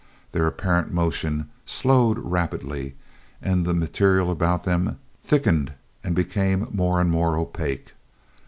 [0.31, 2.95] Their apparent motion slowed rapidly
[3.39, 7.93] and the material about them thickened and became more and more opaque.